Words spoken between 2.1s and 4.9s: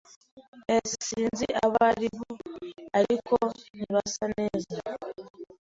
bo, ariko ntibasa neza.